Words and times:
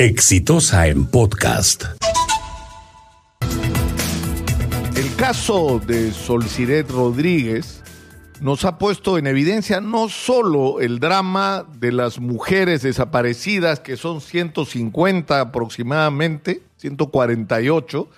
Exitosa 0.00 0.88
en 0.88 1.04
podcast. 1.04 1.84
El 4.96 5.14
caso 5.16 5.78
de 5.86 6.10
Solciret 6.12 6.90
Rodríguez 6.90 7.82
nos 8.40 8.64
ha 8.64 8.78
puesto 8.78 9.18
en 9.18 9.26
evidencia 9.26 9.82
no 9.82 10.08
solo 10.08 10.80
el 10.80 11.00
drama 11.00 11.66
de 11.78 11.92
las 11.92 12.18
mujeres 12.18 12.80
desaparecidas, 12.80 13.80
que 13.80 13.98
son 13.98 14.22
150 14.22 15.38
aproximadamente, 15.38 16.62
148, 16.78 18.08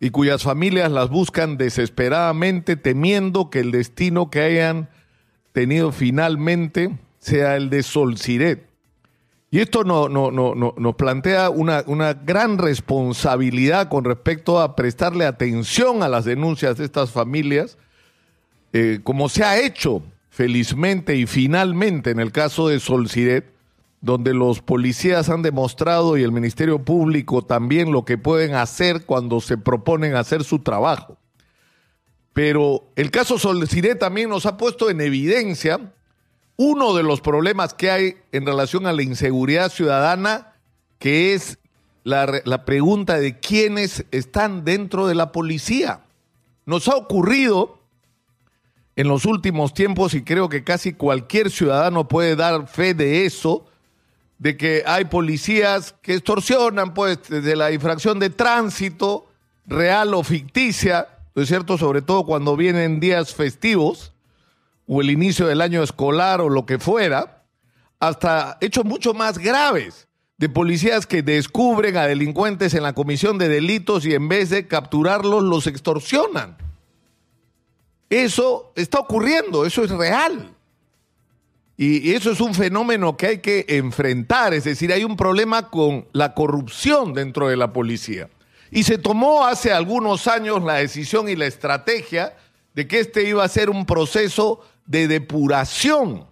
y 0.00 0.10
cuyas 0.10 0.42
familias 0.42 0.90
las 0.90 1.10
buscan 1.10 1.56
desesperadamente 1.56 2.74
temiendo 2.74 3.50
que 3.50 3.60
el 3.60 3.70
destino 3.70 4.30
que 4.30 4.40
hayan 4.40 4.88
tenido 5.52 5.92
finalmente 5.92 6.98
sea 7.20 7.54
el 7.54 7.70
de 7.70 7.84
Solciret. 7.84 8.73
Y 9.54 9.60
esto 9.60 9.84
no, 9.84 10.08
no, 10.08 10.32
no, 10.32 10.74
nos 10.76 10.94
plantea 10.96 11.48
una, 11.48 11.84
una, 11.86 12.12
gran 12.12 12.58
responsabilidad 12.58 13.88
con 13.88 14.02
respecto 14.02 14.60
a 14.60 14.74
prestarle 14.74 15.26
atención 15.26 16.02
a 16.02 16.08
las 16.08 16.24
denuncias 16.24 16.76
de 16.76 16.84
estas 16.84 17.12
familias, 17.12 17.78
eh, 18.72 18.98
como 19.04 19.28
se 19.28 19.44
ha 19.44 19.60
hecho 19.60 20.02
felizmente 20.28 21.14
y 21.14 21.26
finalmente 21.26 22.10
en 22.10 22.18
el 22.18 22.32
caso 22.32 22.66
de 22.66 22.80
Solciret, 22.80 23.44
donde 24.00 24.34
los 24.34 24.60
policías 24.60 25.28
han 25.28 25.42
demostrado 25.42 26.16
y 26.16 26.24
el 26.24 26.32
Ministerio 26.32 26.80
Público 26.80 27.42
también 27.42 27.92
lo 27.92 28.04
que 28.04 28.18
pueden 28.18 28.56
hacer 28.56 29.04
cuando 29.06 29.40
se 29.40 29.56
proponen 29.56 30.16
hacer 30.16 30.42
su 30.42 30.58
trabajo. 30.58 31.16
Pero 32.32 32.88
el 32.96 33.12
caso 33.12 33.38
Solciret 33.38 34.00
también 34.00 34.30
nos 34.30 34.46
ha 34.46 34.56
puesto 34.56 34.90
en 34.90 35.00
evidencia 35.00 35.92
uno 36.56 36.94
de 36.94 37.02
los 37.02 37.20
problemas 37.20 37.74
que 37.74 37.90
hay 37.90 38.16
en 38.32 38.46
relación 38.46 38.86
a 38.86 38.92
la 38.92 39.02
inseguridad 39.02 39.70
ciudadana, 39.70 40.54
que 40.98 41.34
es 41.34 41.58
la, 42.04 42.64
pregunta 42.64 43.18
de 43.18 43.38
quiénes 43.38 44.04
están 44.10 44.64
dentro 44.64 45.06
de 45.06 45.14
la 45.14 45.32
policía. 45.32 46.00
Nos 46.66 46.88
ha 46.88 46.96
ocurrido 46.96 47.78
en 48.96 49.08
los 49.08 49.24
últimos 49.24 49.74
tiempos, 49.74 50.14
y 50.14 50.22
creo 50.22 50.48
que 50.48 50.62
casi 50.62 50.92
cualquier 50.92 51.50
ciudadano 51.50 52.06
puede 52.06 52.36
dar 52.36 52.68
fe 52.68 52.94
de 52.94 53.26
eso, 53.26 53.66
de 54.38 54.56
que 54.56 54.84
hay 54.86 55.06
policías 55.06 55.94
que 56.02 56.14
extorsionan, 56.14 56.94
pues, 56.94 57.18
desde 57.28 57.56
la 57.56 57.72
infracción 57.72 58.20
de 58.20 58.30
tránsito, 58.30 59.26
real 59.66 60.14
o 60.14 60.22
ficticia, 60.22 61.08
¿no 61.34 61.42
es 61.42 61.48
cierto? 61.48 61.76
Sobre 61.78 62.02
todo 62.02 62.24
cuando 62.24 62.56
vienen 62.56 63.00
días 63.00 63.34
festivos 63.34 64.13
o 64.86 65.00
el 65.00 65.10
inicio 65.10 65.46
del 65.46 65.60
año 65.60 65.82
escolar 65.82 66.40
o 66.40 66.48
lo 66.48 66.66
que 66.66 66.78
fuera, 66.78 67.44
hasta 68.00 68.58
hechos 68.60 68.84
mucho 68.84 69.14
más 69.14 69.38
graves 69.38 70.08
de 70.36 70.48
policías 70.48 71.06
que 71.06 71.22
descubren 71.22 71.96
a 71.96 72.06
delincuentes 72.06 72.74
en 72.74 72.82
la 72.82 72.92
comisión 72.92 73.38
de 73.38 73.48
delitos 73.48 74.04
y 74.04 74.14
en 74.14 74.28
vez 74.28 74.50
de 74.50 74.66
capturarlos 74.66 75.42
los 75.42 75.66
extorsionan. 75.66 76.56
Eso 78.10 78.72
está 78.76 78.98
ocurriendo, 78.98 79.64
eso 79.64 79.84
es 79.84 79.90
real. 79.90 80.54
Y 81.76 82.12
eso 82.12 82.30
es 82.30 82.40
un 82.40 82.54
fenómeno 82.54 83.16
que 83.16 83.26
hay 83.26 83.38
que 83.38 83.64
enfrentar, 83.68 84.54
es 84.54 84.64
decir, 84.64 84.92
hay 84.92 85.02
un 85.02 85.16
problema 85.16 85.70
con 85.70 86.06
la 86.12 86.34
corrupción 86.34 87.14
dentro 87.14 87.48
de 87.48 87.56
la 87.56 87.72
policía. 87.72 88.28
Y 88.70 88.84
se 88.84 88.98
tomó 88.98 89.44
hace 89.44 89.72
algunos 89.72 90.28
años 90.28 90.62
la 90.62 90.74
decisión 90.74 91.28
y 91.28 91.34
la 91.34 91.46
estrategia 91.46 92.36
de 92.74 92.86
que 92.86 93.00
este 93.00 93.28
iba 93.28 93.42
a 93.42 93.48
ser 93.48 93.70
un 93.70 93.86
proceso 93.86 94.60
de 94.86 95.08
depuración. 95.08 96.26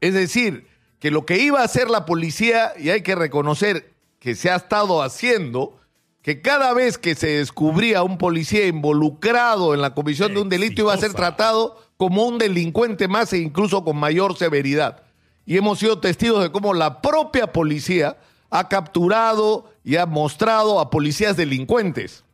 Es 0.00 0.14
decir, 0.14 0.66
que 0.98 1.10
lo 1.10 1.26
que 1.26 1.38
iba 1.38 1.60
a 1.60 1.64
hacer 1.64 1.90
la 1.90 2.06
policía, 2.06 2.72
y 2.78 2.90
hay 2.90 3.02
que 3.02 3.14
reconocer 3.14 3.92
que 4.18 4.34
se 4.34 4.50
ha 4.50 4.56
estado 4.56 5.02
haciendo, 5.02 5.78
que 6.22 6.42
cada 6.42 6.74
vez 6.74 6.98
que 6.98 7.14
se 7.14 7.38
descubría 7.38 8.02
un 8.02 8.18
policía 8.18 8.66
involucrado 8.66 9.72
en 9.72 9.80
la 9.80 9.94
comisión 9.94 10.34
de 10.34 10.42
un 10.42 10.50
delito 10.50 10.82
iba 10.82 10.92
a 10.92 10.98
ser 10.98 11.14
tratado 11.14 11.78
como 11.96 12.26
un 12.26 12.38
delincuente 12.38 13.08
más 13.08 13.32
e 13.32 13.38
incluso 13.38 13.82
con 13.84 13.96
mayor 13.96 14.36
severidad. 14.36 15.02
Y 15.46 15.56
hemos 15.56 15.78
sido 15.78 15.98
testigos 16.00 16.42
de 16.42 16.52
cómo 16.52 16.74
la 16.74 17.00
propia 17.00 17.52
policía 17.52 18.18
ha 18.50 18.68
capturado 18.68 19.72
y 19.82 19.96
ha 19.96 20.04
mostrado 20.04 20.80
a 20.80 20.90
policías 20.90 21.36
delincuentes 21.36 22.24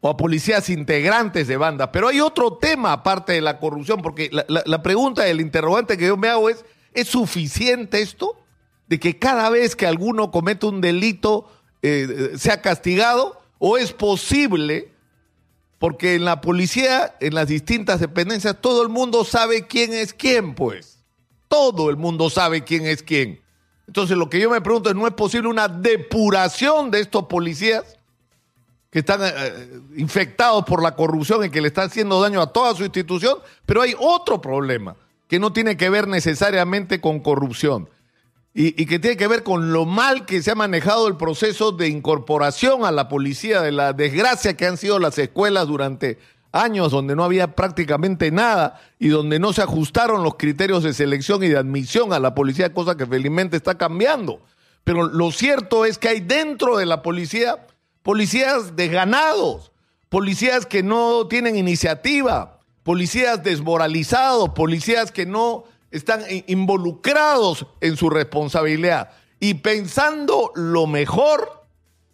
o 0.00 0.08
a 0.08 0.16
policías 0.16 0.70
integrantes 0.70 1.48
de 1.48 1.56
bandas. 1.56 1.90
Pero 1.92 2.08
hay 2.08 2.20
otro 2.20 2.54
tema 2.54 2.92
aparte 2.92 3.32
de 3.32 3.40
la 3.40 3.58
corrupción, 3.58 4.00
porque 4.02 4.30
la, 4.30 4.82
pregunta 4.82 5.22
del 5.22 5.40
interrogante 5.40 5.98
que 5.98 6.06
yo 6.06 6.16
me 6.16 6.28
hago 6.28 6.50
es, 6.50 6.64
¿es 6.92 7.08
suficiente 7.08 8.00
esto? 8.00 8.36
De 8.86 9.00
que 9.00 9.18
cada 9.18 9.50
vez 9.50 9.76
que 9.76 9.86
alguno 9.86 10.30
comete 10.30 10.66
un 10.66 10.80
delito 10.80 11.50
eh, 11.82 12.32
sea 12.36 12.62
castigado, 12.62 13.40
o 13.58 13.76
es 13.76 13.92
posible, 13.92 14.92
porque 15.78 16.14
en 16.14 16.24
la 16.24 16.40
policía, 16.40 17.16
en 17.20 17.34
las 17.34 17.48
distintas 17.48 18.00
dependencias, 18.00 18.60
todo 18.60 18.82
el 18.82 18.88
mundo 18.88 19.24
sabe 19.24 19.66
quién 19.66 19.92
es 19.92 20.12
quién, 20.12 20.54
pues. 20.54 20.98
Todo 21.48 21.90
el 21.90 21.96
mundo 21.96 22.30
sabe 22.30 22.62
quién 22.62 22.86
es 22.86 23.02
quién. 23.02 23.40
Entonces 23.86 24.16
lo 24.16 24.28
que 24.28 24.38
yo 24.38 24.50
me 24.50 24.60
pregunto 24.60 24.90
es, 24.90 24.96
¿no 24.96 25.06
es 25.06 25.14
posible 25.14 25.48
una 25.48 25.66
depuración 25.66 26.90
de 26.90 27.00
estos 27.00 27.24
policías? 27.24 27.97
Que 28.90 29.00
están 29.00 29.22
eh, 29.22 29.32
eh, 29.36 29.80
infectados 29.96 30.64
por 30.64 30.82
la 30.82 30.94
corrupción 30.94 31.44
y 31.44 31.50
que 31.50 31.60
le 31.60 31.68
están 31.68 31.88
haciendo 31.88 32.20
daño 32.20 32.40
a 32.40 32.52
toda 32.52 32.74
su 32.74 32.84
institución, 32.84 33.38
pero 33.66 33.82
hay 33.82 33.94
otro 33.98 34.40
problema 34.40 34.96
que 35.28 35.38
no 35.38 35.52
tiene 35.52 35.76
que 35.76 35.90
ver 35.90 36.08
necesariamente 36.08 37.00
con 37.00 37.20
corrupción 37.20 37.88
y, 38.54 38.80
y, 38.80 38.86
que 38.86 38.98
tiene 38.98 39.16
que 39.16 39.28
ver 39.28 39.42
con 39.42 39.72
lo 39.72 39.84
mal 39.84 40.24
que 40.24 40.42
se 40.42 40.50
ha 40.50 40.54
manejado 40.54 41.06
el 41.06 41.16
proceso 41.16 41.70
de 41.70 41.88
incorporación 41.88 42.84
a 42.84 42.90
la 42.90 43.08
policía, 43.08 43.60
de 43.60 43.72
la 43.72 43.92
desgracia 43.92 44.56
que 44.56 44.66
han 44.66 44.78
sido 44.78 44.98
las 44.98 45.18
escuelas 45.18 45.68
durante 45.68 46.18
años 46.52 46.90
donde 46.90 47.14
no 47.14 47.24
había 47.24 47.54
prácticamente 47.54 48.30
nada 48.30 48.80
y 48.98 49.08
donde 49.08 49.38
no 49.38 49.52
se 49.52 49.62
ajustaron 49.62 50.22
los 50.22 50.36
criterios 50.36 50.82
de 50.82 50.94
selección 50.94 51.42
y 51.42 51.48
de 51.48 51.58
admisión 51.58 52.12
a 52.12 52.18
la 52.18 52.34
policía, 52.34 52.72
cosa 52.72 52.96
que 52.96 53.06
felizmente 53.06 53.56
está 53.56 53.76
cambiando. 53.76 54.40
Pero 54.84 55.06
lo 55.06 55.30
cierto 55.30 55.84
es 55.84 55.98
que 55.98 56.08
hay 56.08 56.20
dentro 56.20 56.78
de 56.78 56.86
la 56.86 57.02
policía 57.02 57.66
policías 58.08 58.74
desganados, 58.74 59.70
policías 60.08 60.64
que 60.64 60.82
no 60.82 61.28
tienen 61.28 61.56
iniciativa, 61.56 62.58
policías 62.82 63.42
desmoralizados, 63.42 64.48
policías 64.54 65.12
que 65.12 65.26
no 65.26 65.64
están 65.90 66.22
involucrados 66.46 67.66
en 67.82 67.98
su 67.98 68.08
responsabilidad 68.08 69.10
y 69.40 69.52
pensando 69.52 70.52
lo 70.54 70.86
mejor, 70.86 71.66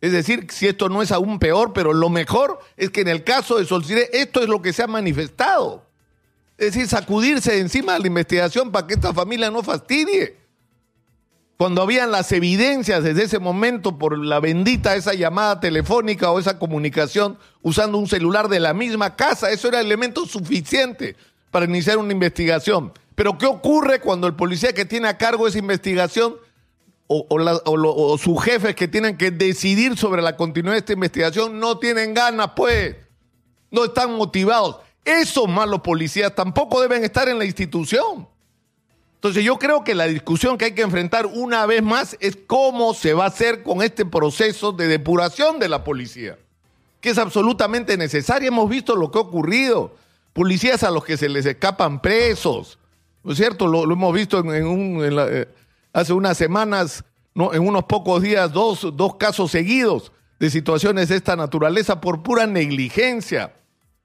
es 0.00 0.12
decir, 0.12 0.46
si 0.50 0.66
esto 0.66 0.88
no 0.88 1.02
es 1.02 1.12
aún 1.12 1.38
peor, 1.38 1.74
pero 1.74 1.92
lo 1.92 2.08
mejor 2.08 2.60
es 2.78 2.88
que 2.88 3.02
en 3.02 3.08
el 3.08 3.22
caso 3.22 3.58
de 3.58 3.66
Solcire 3.66 4.08
esto 4.14 4.40
es 4.40 4.48
lo 4.48 4.62
que 4.62 4.72
se 4.72 4.84
ha 4.84 4.86
manifestado. 4.86 5.84
Es 6.56 6.72
decir, 6.72 6.88
sacudirse 6.88 7.60
encima 7.60 7.92
de 7.92 7.98
la 7.98 8.06
investigación 8.06 8.72
para 8.72 8.86
que 8.86 8.94
esta 8.94 9.12
familia 9.12 9.50
no 9.50 9.62
fastidie 9.62 10.41
cuando 11.62 11.80
habían 11.80 12.10
las 12.10 12.32
evidencias 12.32 13.04
desde 13.04 13.22
ese 13.22 13.38
momento 13.38 13.96
por 13.96 14.18
la 14.18 14.40
bendita 14.40 14.96
esa 14.96 15.14
llamada 15.14 15.60
telefónica 15.60 16.32
o 16.32 16.40
esa 16.40 16.58
comunicación 16.58 17.38
usando 17.62 17.98
un 17.98 18.08
celular 18.08 18.48
de 18.48 18.58
la 18.58 18.74
misma 18.74 19.14
casa, 19.14 19.48
eso 19.52 19.68
era 19.68 19.80
elemento 19.80 20.26
suficiente 20.26 21.14
para 21.52 21.66
iniciar 21.66 21.98
una 21.98 22.12
investigación. 22.12 22.92
Pero 23.14 23.38
¿qué 23.38 23.46
ocurre 23.46 24.00
cuando 24.00 24.26
el 24.26 24.34
policía 24.34 24.72
que 24.72 24.84
tiene 24.84 25.06
a 25.06 25.16
cargo 25.16 25.46
esa 25.46 25.60
investigación 25.60 26.34
o, 27.06 27.28
o, 27.28 28.18
sus 28.18 28.42
jefes 28.42 28.74
que 28.74 28.88
tienen 28.88 29.16
que 29.16 29.30
decidir 29.30 29.96
sobre 29.96 30.20
la 30.20 30.36
continuidad 30.36 30.72
de 30.74 30.78
esta 30.80 30.94
investigación 30.94 31.60
no 31.60 31.78
tienen 31.78 32.12
ganas, 32.12 32.50
pues, 32.56 32.96
no 33.70 33.84
están 33.84 34.16
motivados? 34.16 34.78
Esos 35.04 35.48
malos 35.48 35.82
policías 35.82 36.34
tampoco 36.34 36.80
deben 36.80 37.04
estar 37.04 37.28
en 37.28 37.38
la 37.38 37.44
institución. 37.44 38.31
Entonces 39.22 39.44
yo 39.44 39.56
creo 39.56 39.84
que 39.84 39.94
la 39.94 40.08
discusión 40.08 40.58
que 40.58 40.64
hay 40.64 40.74
que 40.74 40.82
enfrentar 40.82 41.26
una 41.26 41.64
vez 41.64 41.80
más 41.80 42.16
es 42.18 42.36
cómo 42.44 42.92
se 42.92 43.14
va 43.14 43.22
a 43.22 43.28
hacer 43.28 43.62
con 43.62 43.80
este 43.80 44.04
proceso 44.04 44.72
de 44.72 44.88
depuración 44.88 45.60
de 45.60 45.68
la 45.68 45.84
policía, 45.84 46.36
que 47.00 47.10
es 47.10 47.18
absolutamente 47.18 47.96
necesario. 47.96 48.48
Hemos 48.48 48.68
visto 48.68 48.96
lo 48.96 49.12
que 49.12 49.20
ha 49.20 49.22
ocurrido. 49.22 49.94
Policías 50.32 50.82
a 50.82 50.90
los 50.90 51.04
que 51.04 51.16
se 51.16 51.28
les 51.28 51.46
escapan 51.46 52.02
presos, 52.02 52.80
¿no 53.22 53.30
es 53.30 53.38
cierto? 53.38 53.68
Lo, 53.68 53.84
hemos 53.84 54.12
visto 54.12 54.40
en, 54.40 54.66
un, 54.66 54.98
eh, 55.00 55.46
hace 55.92 56.12
unas 56.12 56.36
semanas, 56.36 57.04
¿no? 57.32 57.54
en 57.54 57.64
unos 57.64 57.84
pocos 57.84 58.22
días, 58.22 58.52
dos, 58.52 58.88
dos 58.96 59.14
casos 59.18 59.52
seguidos 59.52 60.10
de 60.40 60.50
situaciones 60.50 61.10
de 61.10 61.14
esta 61.14 61.36
naturaleza 61.36 62.00
por 62.00 62.24
pura 62.24 62.48
negligencia, 62.48 63.54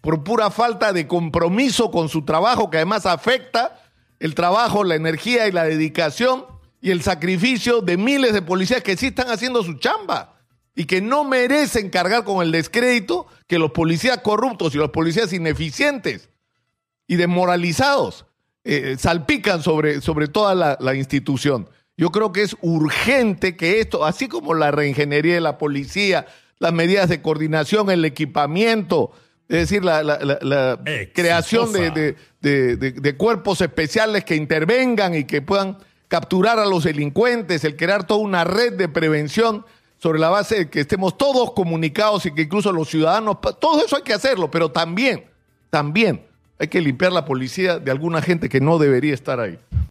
por 0.00 0.24
pura 0.24 0.50
falta 0.50 0.92
de 0.92 1.06
compromiso 1.06 1.92
con 1.92 2.08
su 2.08 2.24
trabajo, 2.24 2.68
que 2.68 2.78
además 2.78 3.06
afecta 3.06 3.80
el 4.24 4.34
trabajo, 4.34 4.84
la 4.84 4.94
energía 4.94 5.46
y 5.46 5.52
la 5.52 5.64
dedicación 5.64 6.46
y 6.80 6.92
el 6.92 7.02
sacrificio 7.02 7.82
de 7.82 7.98
miles 7.98 8.32
de 8.32 8.40
policías 8.40 8.82
que 8.82 8.96
sí 8.96 9.08
están 9.08 9.28
haciendo 9.28 9.62
su 9.62 9.74
chamba 9.74 10.38
y 10.74 10.86
que 10.86 11.02
no 11.02 11.24
merecen 11.24 11.90
cargar 11.90 12.24
con 12.24 12.42
el 12.42 12.50
descrédito 12.50 13.26
que 13.46 13.58
los 13.58 13.72
policías 13.72 14.20
corruptos 14.20 14.74
y 14.74 14.78
los 14.78 14.88
policías 14.92 15.30
ineficientes 15.34 16.30
y 17.06 17.16
desmoralizados 17.16 18.24
eh, 18.64 18.96
salpican 18.98 19.62
sobre, 19.62 20.00
sobre 20.00 20.26
toda 20.26 20.54
la, 20.54 20.78
la 20.80 20.94
institución. 20.94 21.68
Yo 21.98 22.08
creo 22.08 22.32
que 22.32 22.44
es 22.44 22.56
urgente 22.62 23.58
que 23.58 23.80
esto, 23.80 24.06
así 24.06 24.26
como 24.26 24.54
la 24.54 24.70
reingeniería 24.70 25.34
de 25.34 25.42
la 25.42 25.58
policía, 25.58 26.24
las 26.58 26.72
medidas 26.72 27.10
de 27.10 27.20
coordinación, 27.20 27.90
el 27.90 28.06
equipamiento, 28.06 29.12
es 29.48 29.58
decir, 29.68 29.84
la, 29.84 30.02
la- 30.02 30.18
la- 30.20 30.38
la 30.42 30.78
creación 31.12 31.72
de, 31.72 32.16
de- 32.40 32.76
de- 32.76 32.92
de- 32.92 33.16
cuerpos 33.16 33.60
especiales 33.60 34.24
que 34.24 34.36
intervengan 34.36 35.14
y 35.14 35.24
que 35.24 35.42
puedan 35.42 35.78
capturar 36.08 36.58
a 36.58 36.66
los 36.66 36.84
delincuentes, 36.84 37.64
el 37.64 37.76
crear 37.76 38.06
toda 38.06 38.20
una 38.20 38.44
red 38.44 38.74
de 38.74 38.88
prevención 38.88 39.64
sobre 39.98 40.18
la 40.18 40.28
base 40.28 40.56
de 40.56 40.70
que 40.70 40.80
estemos 40.80 41.16
todos 41.16 41.52
comunicados 41.52 42.26
y 42.26 42.32
que 42.34 42.42
incluso 42.42 42.72
los 42.72 42.88
ciudadanos, 42.88 43.38
todo 43.60 43.84
eso 43.84 43.96
hay 43.96 44.02
que 44.02 44.12
hacerlo, 44.12 44.50
pero 44.50 44.70
también, 44.70 45.24
también 45.70 46.22
hay 46.58 46.68
que 46.68 46.80
limpiar 46.80 47.12
la 47.12 47.24
policía 47.24 47.78
de 47.78 47.90
alguna 47.90 48.20
gente 48.22 48.48
que 48.48 48.60
no 48.60 48.78
debería 48.78 49.14
estar 49.14 49.40
ahí. 49.40 49.58